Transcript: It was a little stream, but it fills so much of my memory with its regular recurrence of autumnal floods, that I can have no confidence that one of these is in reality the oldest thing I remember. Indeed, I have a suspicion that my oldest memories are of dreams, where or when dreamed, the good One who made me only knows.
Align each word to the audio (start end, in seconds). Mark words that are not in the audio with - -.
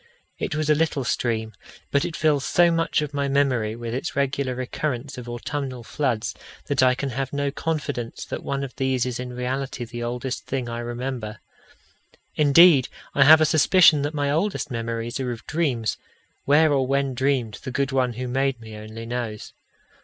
It 0.39 0.55
was 0.55 0.67
a 0.67 0.73
little 0.73 1.03
stream, 1.03 1.53
but 1.91 2.03
it 2.05 2.15
fills 2.15 2.43
so 2.43 2.71
much 2.71 3.03
of 3.03 3.13
my 3.13 3.27
memory 3.27 3.75
with 3.75 3.93
its 3.93 4.15
regular 4.15 4.55
recurrence 4.55 5.15
of 5.19 5.29
autumnal 5.29 5.83
floods, 5.83 6.33
that 6.65 6.81
I 6.81 6.95
can 6.95 7.09
have 7.11 7.31
no 7.31 7.51
confidence 7.51 8.25
that 8.25 8.41
one 8.41 8.63
of 8.63 8.75
these 8.77 9.05
is 9.05 9.19
in 9.19 9.31
reality 9.33 9.85
the 9.85 10.01
oldest 10.01 10.47
thing 10.47 10.67
I 10.67 10.79
remember. 10.79 11.37
Indeed, 12.33 12.87
I 13.13 13.25
have 13.25 13.41
a 13.41 13.45
suspicion 13.45 14.01
that 14.01 14.15
my 14.15 14.31
oldest 14.31 14.71
memories 14.71 15.19
are 15.19 15.31
of 15.31 15.45
dreams, 15.45 15.97
where 16.45 16.73
or 16.73 16.87
when 16.87 17.13
dreamed, 17.13 17.59
the 17.61 17.69
good 17.69 17.91
One 17.91 18.13
who 18.13 18.27
made 18.27 18.59
me 18.59 18.75
only 18.75 19.05
knows. 19.05 19.53